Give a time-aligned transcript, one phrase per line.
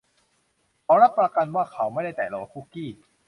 [0.83, 2.89] เขารับประกันว่าเขาไม่ได้แตะโหลคุกกี้